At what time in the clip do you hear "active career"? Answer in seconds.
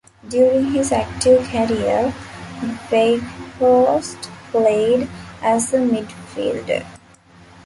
0.91-2.11